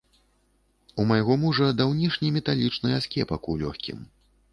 [1.01, 4.01] У майго мужа даўнішні металічны аскепак ў лёгкім.